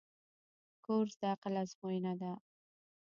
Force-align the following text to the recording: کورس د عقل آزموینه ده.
کورس 0.85 1.13
د 1.21 1.23
عقل 1.33 1.53
آزموینه 1.63 2.13
ده. 2.21 2.31